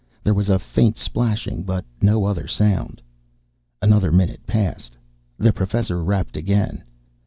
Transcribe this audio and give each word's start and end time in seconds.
There 0.23 0.33
was 0.33 0.49
a 0.49 0.57
faint 0.57 0.97
splashing, 0.97 1.61
but 1.61 1.85
no 2.01 2.25
other 2.25 2.47
sound. 2.47 3.03
Another 3.83 4.11
minute 4.11 4.47
passed. 4.47 4.97
The 5.37 5.53
Professor 5.53 6.03
rapped 6.03 6.35
again. 6.35 6.83